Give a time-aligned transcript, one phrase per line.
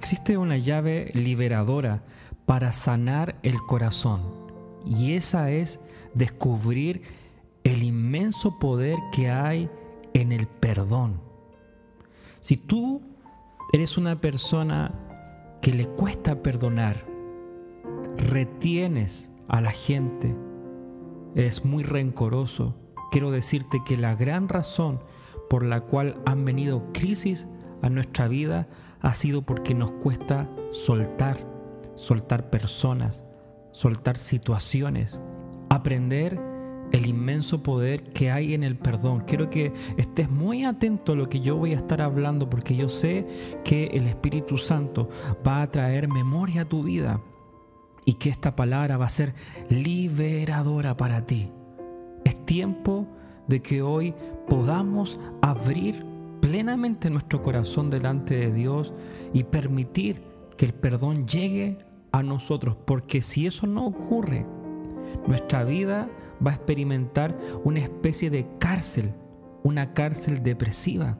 [0.00, 2.02] Existe una llave liberadora
[2.46, 4.22] para sanar el corazón
[4.86, 5.78] y esa es
[6.14, 7.02] descubrir
[7.64, 9.68] el inmenso poder que hay
[10.14, 11.20] en el perdón.
[12.40, 13.02] Si tú
[13.74, 14.94] eres una persona
[15.60, 17.04] que le cuesta perdonar,
[18.16, 20.34] retienes a la gente,
[21.34, 22.74] eres muy rencoroso,
[23.10, 25.00] quiero decirte que la gran razón
[25.50, 27.46] por la cual han venido crisis
[27.82, 28.66] a nuestra vida
[29.00, 31.38] ha sido porque nos cuesta soltar,
[31.96, 33.24] soltar personas,
[33.72, 35.18] soltar situaciones,
[35.68, 36.40] aprender
[36.92, 39.24] el inmenso poder que hay en el perdón.
[39.26, 42.88] Quiero que estés muy atento a lo que yo voy a estar hablando porque yo
[42.88, 43.26] sé
[43.64, 45.08] que el Espíritu Santo
[45.46, 47.20] va a traer memoria a tu vida
[48.04, 49.34] y que esta palabra va a ser
[49.68, 51.50] liberadora para ti.
[52.24, 53.06] Es tiempo
[53.46, 54.14] de que hoy
[54.48, 56.04] podamos abrir
[56.40, 58.92] plenamente nuestro corazón delante de Dios
[59.32, 60.22] y permitir
[60.56, 61.78] que el perdón llegue
[62.12, 64.46] a nosotros, porque si eso no ocurre,
[65.26, 66.08] nuestra vida
[66.44, 69.12] va a experimentar una especie de cárcel,
[69.62, 71.18] una cárcel depresiva.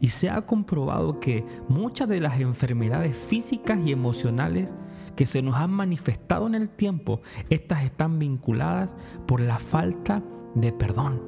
[0.00, 4.74] Y se ha comprobado que muchas de las enfermedades físicas y emocionales
[5.14, 10.22] que se nos han manifestado en el tiempo, estas están vinculadas por la falta
[10.54, 11.22] de perdón.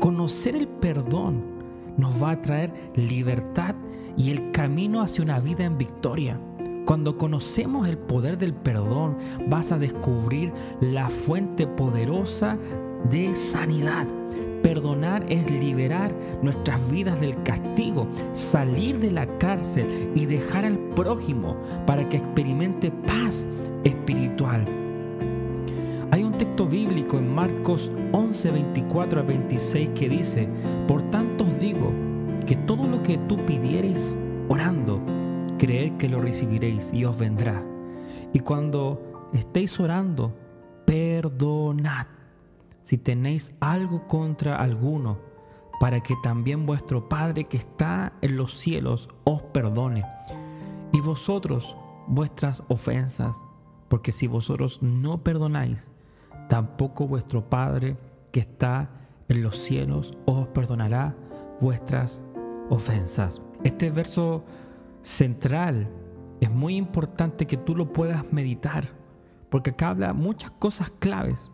[0.00, 1.57] Conocer el perdón
[1.98, 3.74] nos va a traer libertad
[4.16, 6.40] y el camino hacia una vida en victoria.
[6.86, 12.56] Cuando conocemos el poder del perdón, vas a descubrir la fuente poderosa
[13.10, 14.06] de sanidad.
[14.62, 21.56] Perdonar es liberar nuestras vidas del castigo, salir de la cárcel y dejar al prójimo
[21.86, 23.46] para que experimente paz
[23.84, 24.87] espiritual.
[26.38, 30.48] Texto bíblico en Marcos 11, 24 a 26 que dice,
[30.86, 31.92] por tanto os digo
[32.46, 34.16] que todo lo que tú pidieres
[34.48, 35.00] orando,
[35.58, 37.64] creed que lo recibiréis y os vendrá.
[38.32, 40.32] Y cuando estéis orando,
[40.86, 42.06] perdonad
[42.82, 45.18] si tenéis algo contra alguno,
[45.80, 50.04] para que también vuestro Padre que está en los cielos os perdone.
[50.92, 53.36] Y vosotros vuestras ofensas,
[53.88, 55.90] porque si vosotros no perdonáis,
[56.48, 57.96] tampoco vuestro Padre
[58.32, 58.90] que está
[59.28, 61.16] en los cielos os perdonará
[61.60, 62.22] vuestras
[62.70, 63.42] ofensas.
[63.64, 64.44] Este verso
[65.02, 65.88] central.
[66.40, 68.90] Es muy importante que tú lo puedas meditar,
[69.50, 71.50] porque acá habla muchas cosas claves.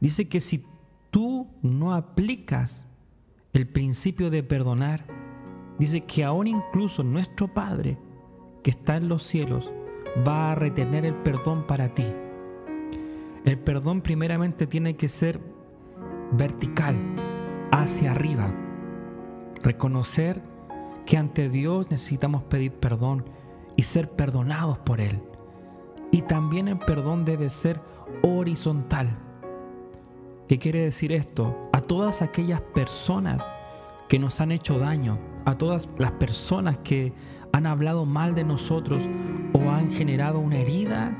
[0.00, 0.64] Dice que si
[1.10, 2.86] tú no aplicas
[3.52, 5.06] el principio de perdonar,
[5.78, 7.96] dice que aún incluso nuestro Padre,
[8.64, 9.70] que está en los cielos,
[10.26, 12.06] va a retener el perdón para ti.
[13.46, 15.40] El perdón primeramente tiene que ser
[16.32, 16.96] vertical,
[17.70, 18.52] hacia arriba.
[19.62, 20.42] Reconocer
[21.06, 23.24] que ante Dios necesitamos pedir perdón
[23.76, 25.22] y ser perdonados por Él.
[26.10, 27.80] Y también el perdón debe ser
[28.22, 29.16] horizontal.
[30.48, 31.70] ¿Qué quiere decir esto?
[31.72, 33.46] A todas aquellas personas
[34.08, 37.12] que nos han hecho daño, a todas las personas que
[37.52, 39.04] han hablado mal de nosotros
[39.52, 41.16] o han generado una herida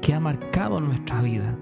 [0.00, 1.56] que ha marcado nuestra vida.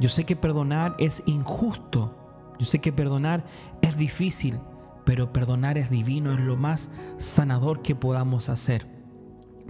[0.00, 2.16] Yo sé que perdonar es injusto,
[2.58, 3.44] yo sé que perdonar
[3.82, 4.58] es difícil,
[5.04, 8.86] pero perdonar es divino, es lo más sanador que podamos hacer.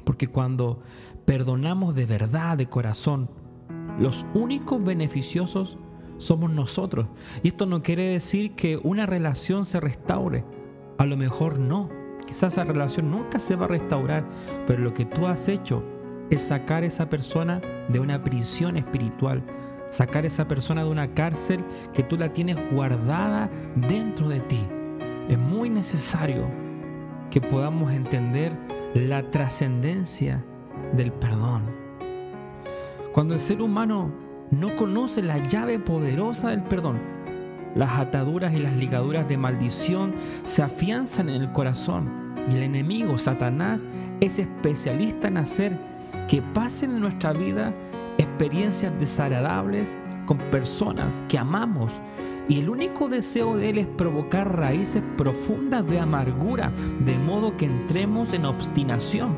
[0.05, 0.83] Porque cuando
[1.25, 3.31] perdonamos de verdad, de corazón,
[3.99, 5.79] los únicos beneficiosos
[6.19, 7.09] somos nosotros.
[7.43, 10.45] Y esto no quiere decir que una relación se restaure.
[10.99, 11.89] A lo mejor no.
[12.27, 14.25] Quizás esa relación nunca se va a restaurar,
[14.67, 15.83] pero lo que tú has hecho
[16.35, 19.43] es sacar a esa persona de una prisión espiritual,
[19.91, 21.61] sacar a esa persona de una cárcel
[21.93, 24.61] que tú la tienes guardada dentro de ti
[25.29, 26.47] es muy necesario
[27.31, 28.53] que podamos entender
[28.95, 30.45] la trascendencia
[30.93, 31.63] del perdón.
[33.13, 34.13] Cuando el ser humano
[34.51, 36.99] no conoce la llave poderosa del perdón,
[37.75, 40.15] las ataduras y las ligaduras de maldición
[40.45, 43.87] se afianzan en el corazón y el enemigo, Satanás,
[44.21, 45.92] es especialista en hacer
[46.29, 47.73] que pasen en nuestra vida
[48.19, 49.97] experiencias desagradables
[50.27, 51.93] con personas que amamos
[52.49, 56.73] y el único deseo de Él es provocar raíces profundas de amargura,
[57.05, 59.37] de modo que entremos en obstinación,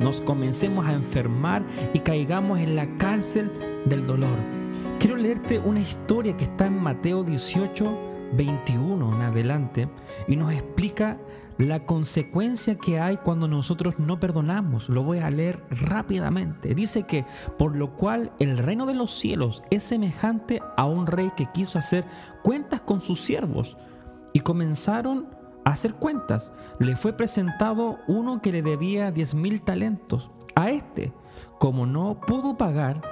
[0.00, 1.62] nos comencemos a enfermar
[1.92, 3.52] y caigamos en la cárcel
[3.84, 4.36] del dolor.
[4.98, 7.98] Quiero leerte una historia que está en Mateo 18,
[8.32, 9.88] 21 en adelante
[10.26, 11.18] y nos explica
[11.58, 14.88] la consecuencia que hay cuando nosotros no perdonamos.
[14.88, 16.74] Lo voy a leer rápidamente.
[16.74, 17.24] Dice que
[17.58, 21.78] por lo cual el reino de los cielos es semejante a un rey que quiso
[21.78, 22.04] hacer
[22.42, 23.76] cuentas con sus siervos
[24.32, 25.28] y comenzaron
[25.64, 30.30] hacer cuentas, le fue presentado uno que le debía diez mil talentos.
[30.54, 31.12] A este,
[31.58, 33.02] como no pudo pagar,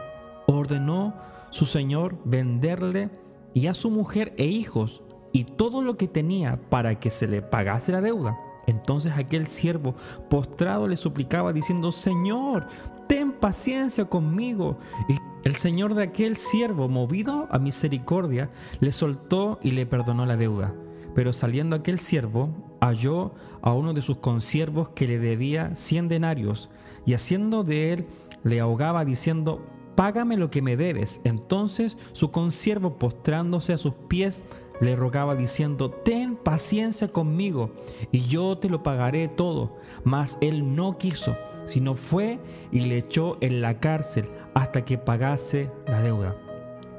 [0.47, 1.15] ordenó
[1.51, 3.11] su señor venderle
[3.55, 7.43] y a su mujer e hijos y todo lo que tenía para que se le
[7.43, 8.37] pagase la deuda.
[8.67, 9.95] Entonces aquel siervo
[10.29, 12.67] postrado le suplicaba diciendo, Señor,
[13.09, 14.79] ten paciencia conmigo.
[15.09, 18.51] Y el señor de aquel siervo, movido a misericordia,
[18.81, 20.75] le soltó y le perdonó la deuda.
[21.15, 22.51] Pero saliendo aquel siervo,
[22.81, 23.33] halló
[23.63, 26.71] a uno de sus consiervos que le debía cien denarios,
[27.05, 28.07] y haciendo de él,
[28.45, 29.67] le ahogaba diciendo,
[29.97, 31.21] Págame lo que me debes.
[31.25, 34.43] Entonces su consiervo, postrándose a sus pies,
[34.81, 37.71] le rogaba diciendo, ten paciencia conmigo
[38.11, 39.77] y yo te lo pagaré todo.
[40.05, 41.37] Mas él no quiso,
[41.67, 42.39] sino fue
[42.73, 46.37] y le echó en la cárcel hasta que pagase la deuda.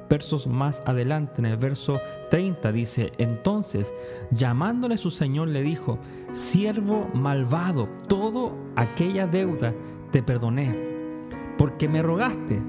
[0.10, 2.00] Versos más adelante, en el verso
[2.32, 3.94] 30, dice, entonces,
[4.32, 6.00] llamándole su señor, le dijo,
[6.32, 9.74] siervo malvado, todo aquella deuda
[10.12, 10.76] te perdoné,
[11.58, 12.62] porque me rogaste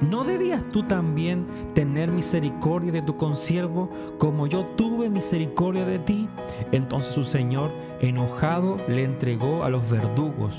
[0.00, 6.28] ¿No debías tú también tener misericordia de tu consiervo como yo tuve misericordia de ti?
[6.72, 7.70] Entonces su señor,
[8.00, 10.54] enojado, le entregó a los verdugos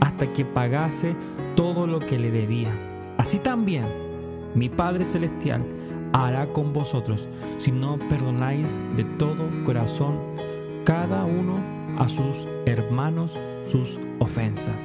[0.00, 1.14] hasta que pagase
[1.54, 2.72] todo lo que le debía.
[3.18, 3.84] Así también
[4.54, 5.64] mi Padre Celestial
[6.12, 7.28] hará con vosotros
[7.58, 10.18] si no perdonáis de todo corazón
[10.84, 11.56] cada uno
[11.98, 13.36] a sus hermanos
[13.68, 14.76] sus ofensas.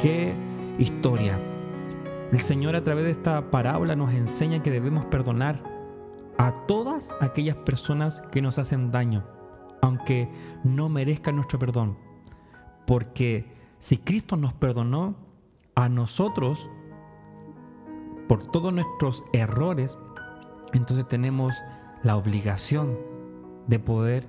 [0.00, 0.34] ¡Qué
[0.78, 1.53] historia!
[2.34, 5.62] El Señor a través de esta parábola nos enseña que debemos perdonar
[6.36, 9.24] a todas aquellas personas que nos hacen daño,
[9.80, 10.28] aunque
[10.64, 11.96] no merezcan nuestro perdón.
[12.88, 13.46] Porque
[13.78, 15.14] si Cristo nos perdonó
[15.76, 16.68] a nosotros
[18.26, 19.96] por todos nuestros errores,
[20.72, 21.54] entonces tenemos
[22.02, 22.98] la obligación
[23.68, 24.26] de poder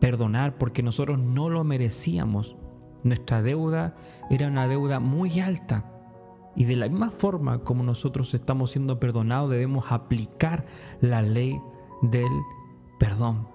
[0.00, 2.56] perdonar porque nosotros no lo merecíamos.
[3.04, 3.94] Nuestra deuda
[4.30, 5.92] era una deuda muy alta
[6.56, 10.64] y de la misma forma como nosotros estamos siendo perdonados, debemos aplicar
[11.00, 11.60] la ley
[12.02, 12.30] del
[12.98, 13.46] perdón.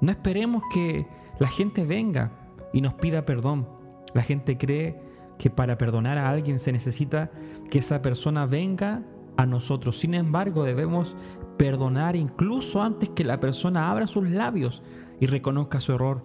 [0.00, 1.06] No esperemos que
[1.38, 2.32] la gente venga
[2.72, 3.68] y nos pida perdón.
[4.14, 4.98] La gente cree
[5.38, 7.30] que para perdonar a alguien se necesita
[7.70, 9.02] que esa persona venga
[9.36, 9.98] a nosotros.
[9.98, 11.16] Sin embargo, debemos
[11.58, 14.82] perdonar incluso antes que la persona abra sus labios
[15.20, 16.22] y reconozca su error.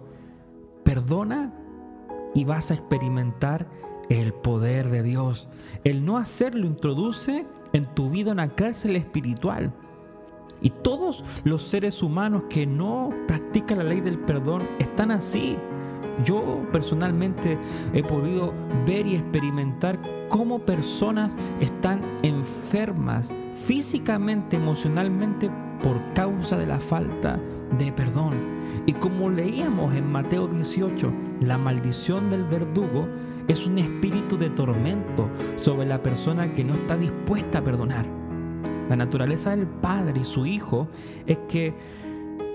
[0.84, 1.52] Perdona
[2.34, 3.68] y vas a experimentar
[4.08, 5.48] el poder de Dios.
[5.84, 9.72] El no hacerlo introduce en tu vida una cárcel espiritual.
[10.62, 15.56] Y todos los seres humanos que no practican la ley del perdón están así.
[16.24, 17.58] Yo personalmente
[17.92, 18.54] he podido
[18.86, 19.98] ver y experimentar
[20.28, 23.32] cómo personas están enfermas
[23.66, 25.50] físicamente, emocionalmente
[25.82, 27.38] por causa de la falta
[27.78, 28.34] de perdón.
[28.86, 33.08] Y como leíamos en Mateo 18, la maldición del verdugo
[33.48, 38.06] es un espíritu de tormento sobre la persona que no está dispuesta a perdonar.
[38.88, 40.88] La naturaleza del Padre y su Hijo
[41.26, 41.74] es que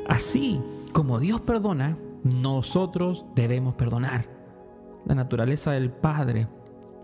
[0.07, 0.62] así
[0.94, 4.25] como Dios perdona, nosotros debemos perdonar.
[5.06, 6.47] La naturaleza del Padre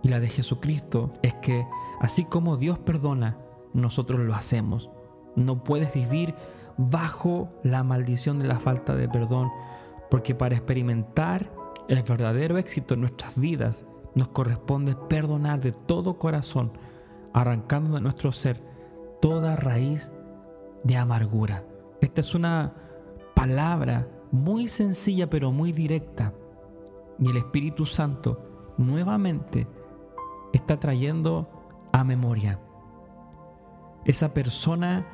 [0.03, 1.65] y la de Jesucristo es que
[1.99, 3.37] así como Dios perdona,
[3.73, 4.89] nosotros lo hacemos.
[5.35, 6.35] No puedes vivir
[6.77, 9.49] bajo la maldición de la falta de perdón,
[10.09, 11.51] porque para experimentar
[11.87, 13.85] el verdadero éxito en nuestras vidas
[14.15, 16.71] nos corresponde perdonar de todo corazón,
[17.33, 18.61] arrancando de nuestro ser
[19.21, 20.11] toda raíz
[20.83, 21.63] de amargura.
[22.01, 22.73] Esta es una
[23.33, 26.33] palabra muy sencilla pero muy directa.
[27.19, 29.67] Y el Espíritu Santo nuevamente
[30.53, 31.49] está trayendo
[31.91, 32.59] a memoria
[34.05, 35.05] esa persona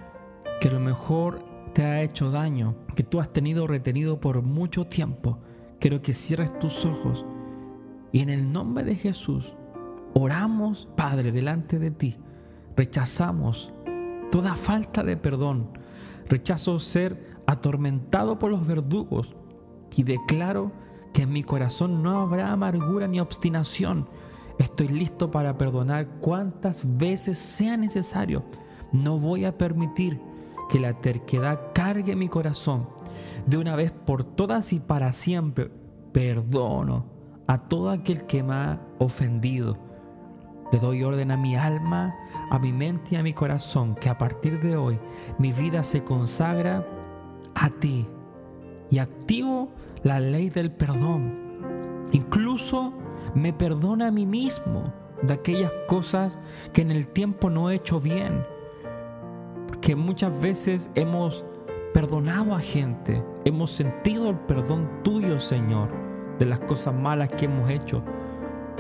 [0.59, 1.43] que a lo mejor
[1.73, 5.39] te ha hecho daño, que tú has tenido retenido por mucho tiempo
[5.81, 7.25] quiero que cierres tus ojos
[8.11, 9.55] y en el nombre de Jesús
[10.13, 12.17] oramos, Padre, delante de ti.
[12.75, 13.73] Rechazamos
[14.31, 15.69] toda falta de perdón.
[16.29, 19.35] Rechazo ser atormentado por los verdugos
[19.95, 20.71] y declaro
[21.13, 24.07] que en mi corazón no habrá amargura ni obstinación.
[24.59, 28.43] Estoy listo para perdonar cuantas veces sea necesario.
[28.91, 30.21] No voy a permitir
[30.69, 32.87] que la terquedad cargue mi corazón
[33.45, 35.71] de una vez por todas y para siempre,
[36.11, 37.05] perdono
[37.47, 39.77] a todo aquel que me ha ofendido.
[40.71, 42.15] Le doy orden a mi alma,
[42.49, 44.99] a mi mente y a mi corazón que a partir de hoy
[45.37, 46.87] mi vida se consagra
[47.55, 48.07] a ti
[48.89, 49.69] y activo
[50.03, 52.07] la ley del perdón.
[52.13, 52.93] Incluso
[53.35, 56.37] me perdona a mí mismo de aquellas cosas
[56.73, 58.45] que en el tiempo no he hecho bien.
[59.67, 61.45] Porque muchas veces hemos
[61.93, 65.89] perdonado a gente, hemos sentido el perdón tuyo, Señor,
[66.39, 68.01] de las cosas malas que hemos hecho,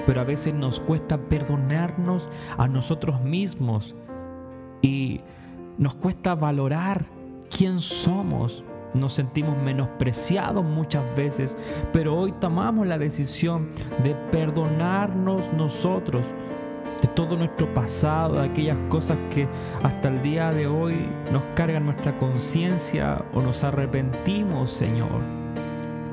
[0.05, 3.95] pero a veces nos cuesta perdonarnos a nosotros mismos
[4.81, 5.21] y
[5.77, 7.05] nos cuesta valorar
[7.55, 8.63] quién somos.
[8.93, 11.55] Nos sentimos menospreciados muchas veces,
[11.93, 13.69] pero hoy tomamos la decisión
[14.03, 16.25] de perdonarnos nosotros
[17.01, 19.47] de todo nuestro pasado, de aquellas cosas que
[19.83, 25.21] hasta el día de hoy nos cargan nuestra conciencia o nos arrepentimos, Señor.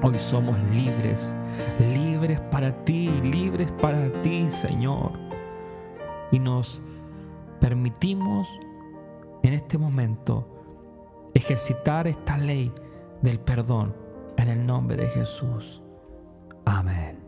[0.03, 1.35] Hoy somos libres,
[1.95, 5.13] libres para ti, libres para ti, Señor.
[6.31, 6.81] Y nos
[7.61, 8.49] permitimos
[9.43, 10.47] en este momento
[11.35, 12.73] ejercitar esta ley
[13.23, 13.95] del perdón
[14.37, 15.83] en el nombre de Jesús.
[16.65, 17.28] Amén.